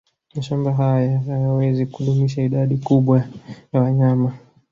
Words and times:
Mashamba 0.35 0.69
hayo 0.79 1.11
hayawezi 1.25 1.83
kudumisha 1.85 2.41
idadi 2.43 2.77
kubwa 2.77 3.17
ya 3.73 3.81
wanyama 3.81 4.29